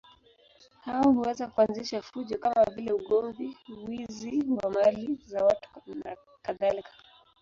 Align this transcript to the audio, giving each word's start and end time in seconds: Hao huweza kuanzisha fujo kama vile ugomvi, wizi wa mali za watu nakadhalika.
Hao 0.85 1.11
huweza 1.11 1.47
kuanzisha 1.47 2.01
fujo 2.01 2.37
kama 2.37 2.63
vile 2.65 2.91
ugomvi, 2.93 3.57
wizi 3.87 4.43
wa 4.63 4.69
mali 4.71 5.15
za 5.25 5.43
watu 5.45 5.95
nakadhalika. 6.03 6.89